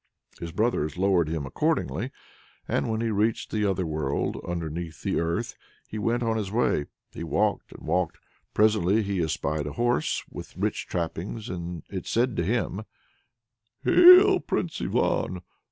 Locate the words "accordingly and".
1.45-2.89